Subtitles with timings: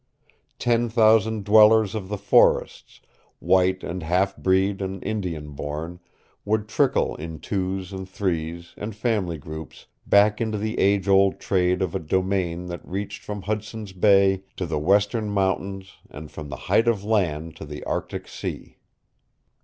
[0.57, 3.01] Ten thousand dwellers of the forests,
[3.37, 5.99] white and half breed and Indian born,
[6.43, 11.83] would trickle in twos and threes and family groups back into the age old trade
[11.83, 16.55] of a domain that reached from Hudson's Bay to the western mountains and from the
[16.65, 18.77] Height of Land to the Arctic Sea.